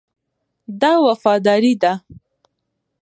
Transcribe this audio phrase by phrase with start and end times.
[0.81, 1.93] دا وفاداري ده.